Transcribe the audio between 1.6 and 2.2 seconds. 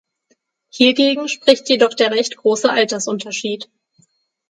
jedoch der